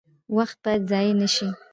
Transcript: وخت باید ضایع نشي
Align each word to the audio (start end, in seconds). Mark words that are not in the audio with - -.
وخت 0.35 0.57
باید 0.63 0.83
ضایع 0.91 1.13
نشي 1.21 1.47